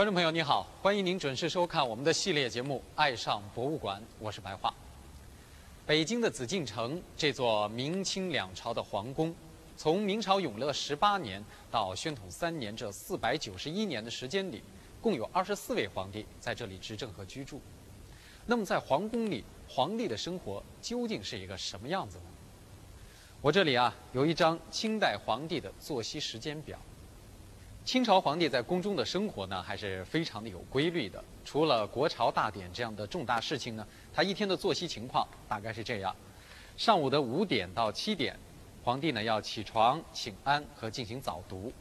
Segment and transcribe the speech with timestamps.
[0.00, 4.72] 观众朋友，你好，欢迎您准时收看我们的系列节目《爱上博物馆》，我是白桦。
[5.84, 9.34] 北京的紫禁城这座明清两朝的皇宫，
[9.76, 14.62] 从明朝永乐十八年到宣统三年这四百九十一年的时间里，
[15.02, 17.60] 共有二十四位皇帝在这里执政和居住。
[18.46, 22.24] 那么，在皇宫里，皇帝的生活究竟是一个什么样子呢？
[23.42, 26.78] 我这里啊有一张清代皇帝的作息时间表。
[27.90, 31.20] 清朝皇帝在宫中的生活呢，还是非常的有规律的。
[31.44, 36.14] 除了国朝大典这样的重大事情呢，他一天的作息情况大概是这样：
[36.76, 38.38] 上午的五点到七点，
[38.84, 41.72] 皇帝呢要起床请安和进行早读；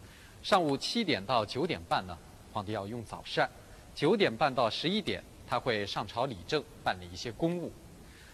[0.41, 2.17] 上午七点到九点半呢，
[2.52, 3.47] 皇帝要用早膳；
[3.93, 7.69] 九点半到十一点，他会上朝理政，办理一些公务；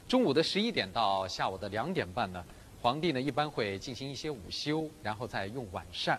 [0.08, 2.42] 中午的十一点到下午的两点半呢，
[2.82, 6.18] 皇帝呢一般会进行一些午休，然后再用晚膳。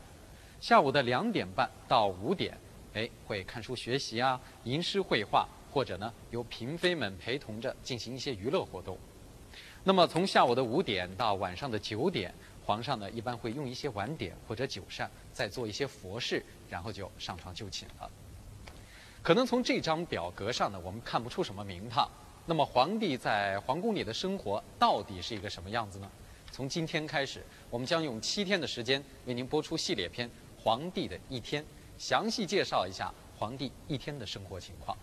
[0.61, 2.57] 下午的两点半到五点，
[2.95, 8.99] 哎，会看书学习啊，吟诗绘画，或者呢，由嫔妃们陪同着进行一些娱乐活动。
[9.85, 12.35] 那么从下午的五点到晚上的九点，
[12.65, 18.11] 皇上呢一般会用一些晚点或者酒膳，再做一些佛事，然后就上床就寝了。
[19.23, 22.11] 可能从这张表格上呢，我们看不出什么名堂。
[22.47, 26.11] 那么皇帝在皇宫里的生活到底是一个什么样子呢？
[26.51, 30.31] 从今天开始，我们将用七天的时间为您播出系列片。
[30.67, 31.65] 皇帝的一天，
[31.97, 34.99] 详细介绍一下皇帝一天的生活情况。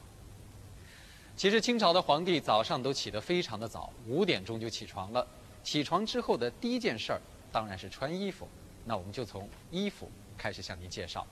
[1.38, 5.25] 其实清朝的皇帝早上都起得非常的早，五点钟就起床了。
[5.63, 8.46] 起床之后的第一件事儿当然是穿衣服。
[8.84, 11.25] 那我们就从衣服开始向您介绍。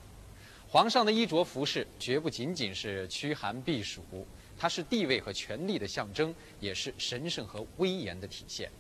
[0.70, 4.02] 皇上的衣着服饰绝不仅仅是驱寒避暑，
[4.58, 8.72] 它是地位和权力的象征，也是神圣和威严的体现。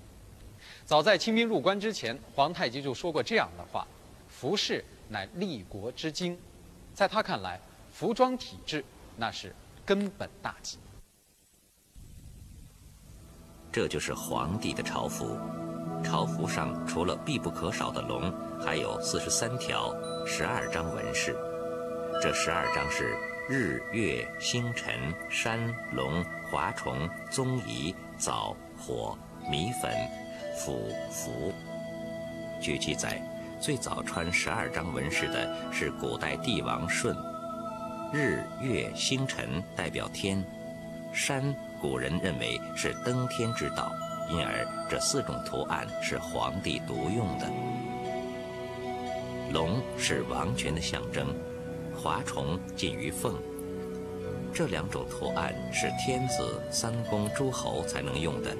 [0.85, 3.85] 早在清兵入关之前，皇太极就说过这样的话：
[4.29, 4.81] 服饰。
[5.11, 6.39] 乃立国之精，
[6.93, 7.59] 在他看来，
[7.91, 8.81] 服装体制
[9.17, 9.53] 那是
[9.85, 10.77] 根本大计。
[13.73, 15.37] 这就是皇帝的朝服，
[16.01, 19.93] 朝服上除了必不可少的龙，还有四十三条、
[20.25, 21.35] 十二张纹饰。
[22.21, 23.13] 这十二张是
[23.49, 25.59] 日、月、星辰、山、
[25.91, 29.17] 龙、华虫、宗仪、藻、火、
[29.49, 29.91] 米粉、
[30.57, 31.53] 斧、符。
[32.61, 33.21] 据记载。
[33.61, 37.15] 最早穿十二张纹饰的是古代帝王舜。
[38.11, 40.43] 日、月、星辰代表天，
[41.13, 43.91] 山古人认为是登天之道，
[44.31, 47.47] 因而这四种图案是皇帝独用的。
[49.53, 51.27] 龙是王权的象征，
[51.95, 53.35] 华虫近于凤。
[54.51, 58.57] 这两种图案是天子、三公、诸侯才能用的，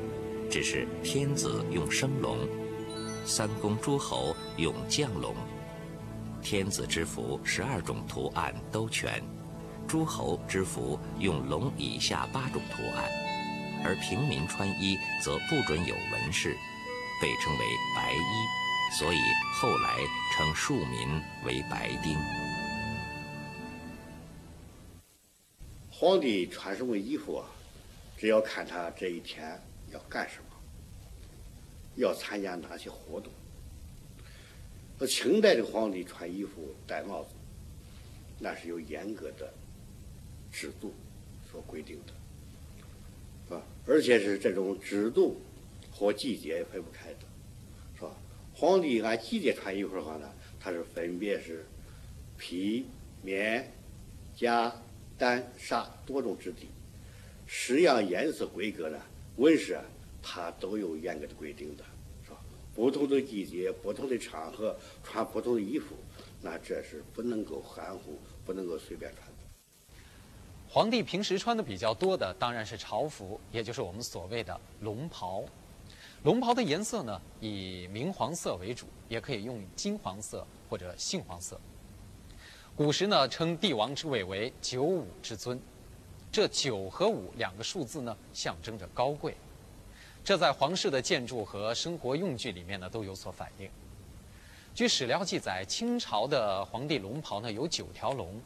[0.50, 2.38] 只是天子用生龙。
[3.26, 5.36] 三公诸侯用将龙，
[6.42, 9.22] 天子之服十二种图案都全，
[9.88, 13.10] 诸侯之服用龙以下八种图案，
[13.84, 16.56] 而平民穿衣则不准有纹饰，
[17.22, 17.66] 被称为
[17.96, 19.20] 白衣，所以
[19.54, 19.98] 后来
[20.36, 22.18] 称庶民为白丁。
[25.90, 27.46] 皇帝穿什么衣服啊？
[28.18, 29.60] 只要看他这一天
[29.92, 30.50] 要干什么。
[31.96, 33.31] 要参加哪些活动？
[35.00, 37.29] 那清代的皇帝穿衣服戴帽子，
[38.39, 39.51] 那是有严格的
[40.51, 40.94] 制度
[41.51, 42.13] 所规定的，
[43.48, 43.63] 是吧？
[43.88, 45.42] 而且是这种制度
[45.92, 47.19] 和季节也分不开的，
[47.95, 48.16] 是吧？
[48.54, 51.66] 皇帝按季节穿衣服的话呢，它是分别是
[52.38, 52.86] 皮、
[53.24, 53.71] 棉、
[54.36, 54.71] 夹、
[55.18, 56.68] 单、纱多种质地，
[57.48, 59.00] 式样、颜色、规格呢，
[59.38, 59.83] 纹饰啊。
[60.21, 61.83] 它都有严格的规定的，
[62.23, 62.38] 是吧？
[62.73, 65.95] 不同的季节、不同的场合穿不同的衣服，
[66.41, 69.33] 那这是不能够含糊，不能够随便穿的。
[70.69, 75.44] 皇帝平时穿的比较多的当然是朝服，也就是我们所谓的龙袍。
[76.23, 81.59] 龙袍的颜色呢，以明黄色为主，也可以用金黄色或者杏黄色。
[82.73, 85.59] 古时呢，称帝王之位为九五之尊，
[86.31, 89.35] 这九和五两个数字呢，象征着高贵。
[90.23, 93.68] 这在皇室的建筑和生活用具里面呢都有所反映。
[94.73, 98.39] 据史料记载，清朝的皇帝龙袍呢有九条龙。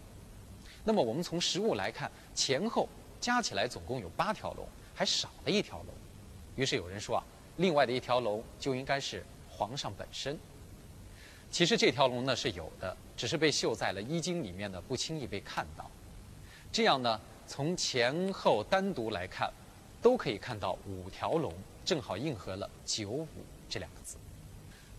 [0.86, 2.88] 那么我们从实物来看，前后
[3.20, 5.88] 加起来总共有八条龙，还少了一条龙。
[6.56, 7.24] 于是有人说啊，
[7.58, 10.40] 另外的一条龙就应该是皇上本身。
[11.52, 15.92] 其实这条龙呢是有的，只是被绣在了衣襟里面呢，不轻易被看到。
[16.72, 19.52] 这样呢，从前后单独来看。
[20.06, 21.52] 都可以看到五条龙，
[21.84, 23.28] 正好应和了“九五”
[23.68, 24.18] 这两个字。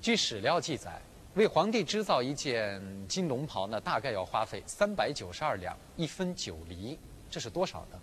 [0.02, 1.00] 据史料记载，
[1.36, 6.98] 为皇帝织造一件金龙袍呢，大概要花费三百九十二两一分九厘，
[7.30, 8.00] 这是多少呢？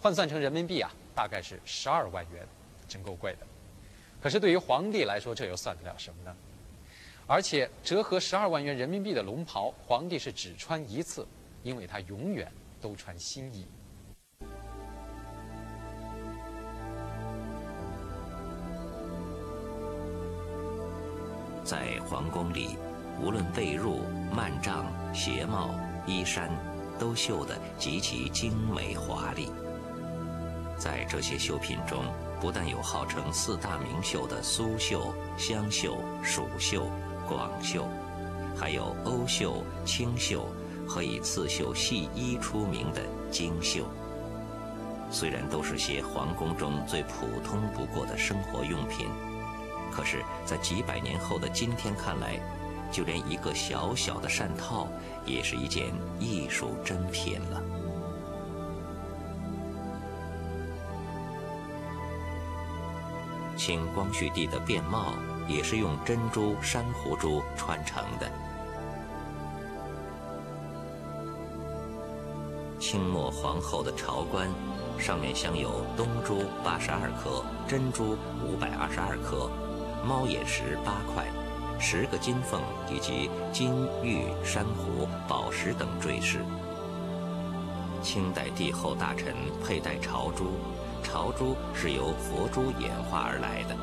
[0.00, 2.44] 换算成人民币啊，大概是十二万元，
[2.88, 3.46] 真够贵的。
[4.20, 6.36] 可是对于皇帝来说，这又算得了什么呢？
[7.28, 11.24] 而且折合十二万元人民币的龙袍，皇帝是只穿一次，
[11.62, 12.50] 因为他永远
[12.80, 13.64] 都穿新衣。
[21.70, 22.76] 在皇宫里，
[23.22, 24.00] 无论被褥、
[24.34, 25.70] 幔帐、鞋帽、
[26.04, 26.50] 衣衫，
[26.98, 29.48] 都绣得极其精美华丽。
[30.76, 32.02] 在这些绣品中，
[32.40, 36.88] 不但有号称四大名绣的苏绣、湘绣、蜀绣、
[37.28, 37.86] 广绣，
[38.56, 40.48] 还有欧绣、青绣
[40.88, 43.00] 和以刺绣细衣出名的
[43.30, 43.84] 京绣。
[45.08, 49.06] 虽然都是些皇宫中最普通不过的生活用品。
[49.90, 52.40] 可是，在几百年后的今天看来，
[52.90, 54.88] 就连一个小小的扇套，
[55.26, 55.86] 也是一件
[56.18, 57.62] 艺术珍品了。
[63.56, 65.12] 清光绪帝的便帽
[65.46, 68.30] 也是用珍珠珊瑚珠穿成的。
[72.78, 74.48] 清末皇后的朝冠，
[74.98, 79.50] 上面镶有东珠八十二颗，珍珠五百二十二颗。
[80.04, 81.26] 猫眼石八块，
[81.78, 82.60] 十个金凤
[82.90, 86.38] 以及金玉珊瑚宝石等坠饰。
[88.02, 90.52] 清代帝后大臣佩戴朝珠，
[91.02, 93.76] 朝珠是由佛珠演化而来的，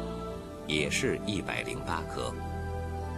[0.65, 2.33] 也是一百零八颗。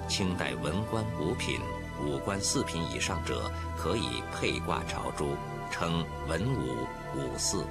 [0.08, 1.60] 清代文官五品、
[2.06, 5.36] 武官四品以上者可以佩挂朝珠，
[5.72, 6.86] 称文武
[7.16, 7.64] 武四。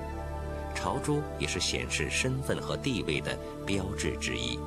[0.75, 3.37] 朝珠也是显示身份和地位的
[3.67, 4.59] 标志之一。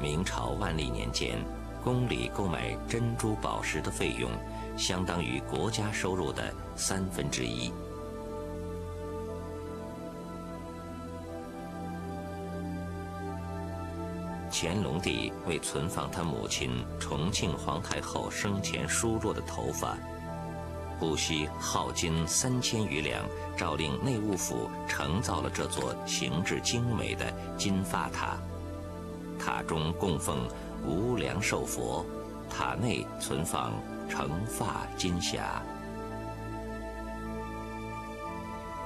[0.00, 1.38] 明朝万历年间，
[1.82, 4.30] 宫里购买珍珠宝石的费用，
[4.76, 7.72] 相当于国家收入的三分之一。
[14.56, 16.70] 乾隆帝为存放他母亲
[17.00, 19.98] 重庆皇太后生前疏落的头发，
[21.00, 23.24] 不惜耗金三千余两，
[23.56, 28.38] 诏令内务府承造了这座形制精美的金发塔。
[29.44, 30.38] 塔中供奉
[30.86, 32.02] 无量寿佛，
[32.48, 33.74] 塔内存放
[34.08, 35.40] 成发金匣。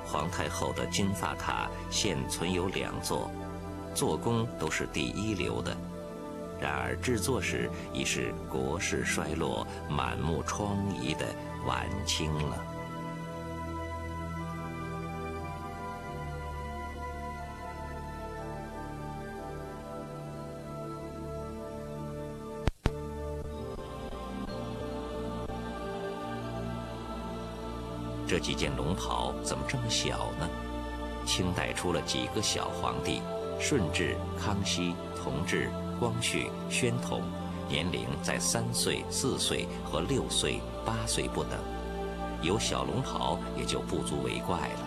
[0.05, 3.31] 皇太后的金发塔现存有两座，
[3.95, 5.77] 做工都是第一流的，
[6.61, 11.27] 然而制作时已是国势衰落、满目疮痍的
[11.69, 12.68] 晚清了。
[28.29, 30.47] 这几件龙袍怎么这么小呢？
[31.25, 33.23] 清代出了几个小皇帝，
[33.59, 37.23] 顺治、康熙、同治、光绪、宣统，
[37.71, 41.59] 年龄在三岁、四岁和六岁、八岁不等，
[42.43, 44.81] 有小龙袍也就不足为怪了。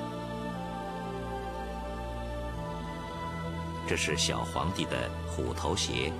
[3.88, 6.14] 这是小皇帝的虎头鞋，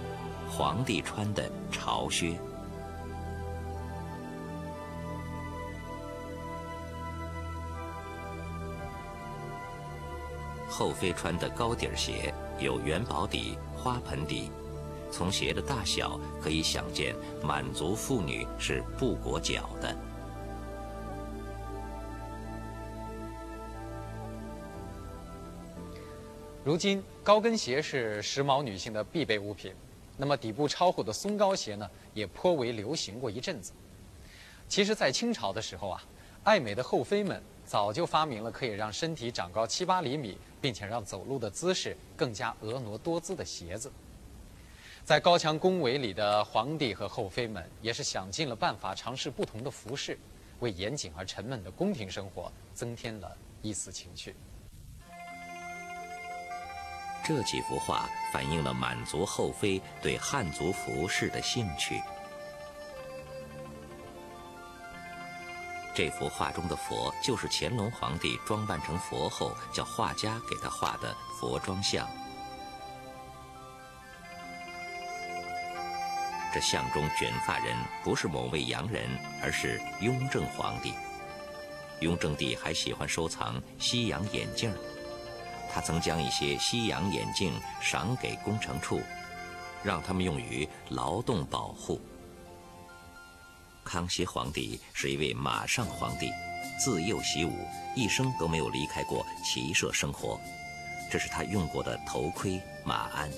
[0.50, 2.36] 皇帝穿的朝靴。
[10.82, 14.50] 后妃穿的高底鞋有元宝底、花盆底，
[15.12, 19.96] 从鞋的大小可以想见，满族妇女是不裹脚的。
[26.66, 29.72] 如今高跟鞋是时髦女性的必备物品，
[30.18, 33.72] 那么底部超厚的松糕鞋呢，也颇为流行过一阵子。
[34.68, 36.02] 其实，在清朝的时候啊，
[36.44, 40.38] 爱美的后妃们早就发明了可以让身体长高七八厘米。
[40.62, 43.92] 并且让走路的姿势更加婀娜多姿的鞋子，
[45.04, 50.20] 在高墙宫闱里的皇帝和后妃们也是想尽了办法尝试不同的服饰，
[50.60, 54.36] 为严谨而沉闷的宫廷生活增添了一丝情趣。
[57.24, 62.00] 这几幅画反映了满族后妃对汉族服饰的兴趣。
[66.02, 72.10] 这幅画中的佛就是乾隆皇帝装扮成佛后，叫画家给他画的佛装像。
[76.52, 79.08] 这像中卷发人不是某位洋人，
[79.44, 80.96] 而是雍正皇帝。
[82.00, 84.74] 雍正帝还喜欢收藏西洋眼镜
[85.72, 89.00] 他曾将一些西洋眼镜赏给工程处。
[89.84, 92.02] 让他们用于劳动保护。
[93.84, 96.32] 康熙皇帝是一位马上皇帝，
[96.80, 97.54] 自幼习武，
[97.96, 100.40] 一生都没有离开过骑射生活。
[101.12, 103.30] 这是他用过的头盔马鞍。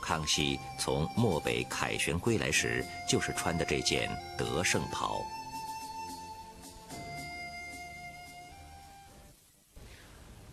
[0.00, 5.20] 康熙从漠北凯旋归来时，就是穿的这件德胜袍。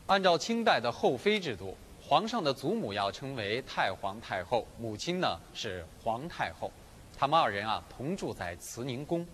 [0.07, 6.71] 按照清代的后妃制度，皇上的祖母要称为太皇太后，母亲呢是皇太后，
[7.17, 9.25] 他们二人啊同住在慈宁宫。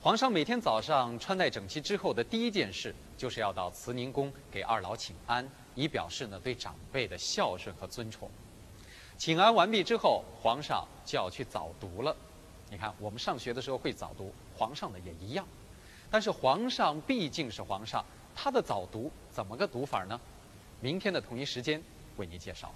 [0.00, 8.30] 皇上每天早上穿戴整齐之后的第一件事，就是要到慈宁宫给二老请安，以表示呢对长辈的孝顺和尊崇。
[9.16, 12.14] 请安完毕之后，皇上就要去早读了。
[12.70, 15.44] 你看，我们上学的时候会早读，皇上的也一样。
[16.08, 18.04] 但是皇上毕竟是皇上，
[18.36, 20.20] 他的早读怎么个读法呢？
[20.80, 21.82] 明天的同一时间
[22.16, 22.72] 为您介绍。